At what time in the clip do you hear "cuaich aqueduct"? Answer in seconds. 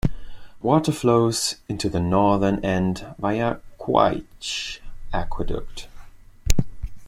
3.83-5.89